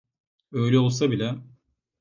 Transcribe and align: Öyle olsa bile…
Öyle 0.51 0.79
olsa 0.79 1.09
bile… 1.11 1.35